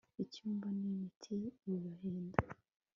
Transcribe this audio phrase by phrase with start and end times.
[0.23, 2.37] icyumba ni miti bibahenda